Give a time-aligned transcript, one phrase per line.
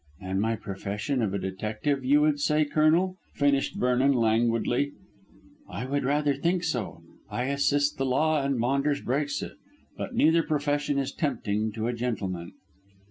[0.19, 4.93] "Than my profession of a detective, you would say, Colonel," finished Vernon languidly.
[5.69, 7.03] "I should rather think so.
[7.29, 9.57] I assist the law, and Maunders breaks it.
[9.95, 12.53] But neither profession is tempting to a gentleman."